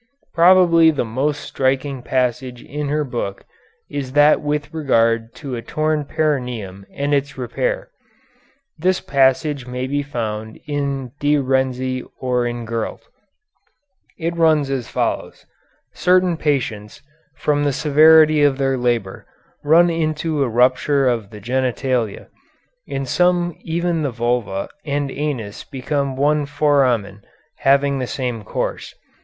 [0.33, 3.45] Probably the most striking passage in her book
[3.87, 7.91] is that with regard to a torn perineum and its repair.
[8.79, 13.07] This passage may be found in De Renzi or in Gurlt.
[14.17, 15.45] It runs as follows:
[15.93, 17.03] "Certain patients,
[17.35, 19.27] from the severity of the labor,
[19.63, 22.25] run into a rupture of the genitalia.
[22.87, 27.21] In some even the vulva and anus become one foramen,
[27.57, 28.95] having the same course.